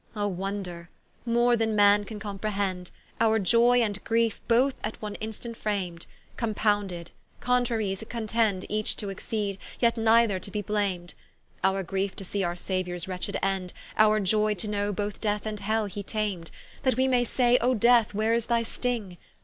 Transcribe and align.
O 0.15 0.27
wonder, 0.27 0.89
more 1.27 1.55
than 1.55 1.75
man 1.75 2.05
can 2.05 2.17
comprehend, 2.19 2.89
Our 3.19 3.39
Ioy 3.39 3.81
and 3.85 4.03
Griefe 4.03 4.41
both 4.47 4.73
at 4.83 4.99
one 4.99 5.13
instant 5.21 5.57
fram'd, 5.57 6.07
Compounded: 6.37 7.11
Contrarieties 7.39 8.09
contend 8.09 8.65
Each 8.67 8.95
to 8.95 9.09
exceed, 9.09 9.59
yet 9.79 9.97
neither 9.97 10.39
to 10.39 10.49
be 10.49 10.63
blam'd. 10.63 11.13
Our 11.63 11.83
Griefe 11.83 12.15
to 12.15 12.25
see 12.25 12.43
our 12.43 12.55
Sauiours 12.55 13.07
wretched 13.07 13.37
end, 13.43 13.73
Our 13.95 14.19
Ioy 14.19 14.57
to 14.57 14.67
know 14.67 14.91
both 14.91 15.21
Death 15.21 15.45
and 15.45 15.59
Hell 15.59 15.85
he 15.85 16.01
tam'd: 16.01 16.49
That 16.81 16.97
we 16.97 17.07
may 17.07 17.23
say, 17.23 17.59
O 17.61 17.75
Death, 17.75 18.15
where 18.15 18.33
is 18.33 18.47
thy 18.47 18.63
sting? 18.63 19.17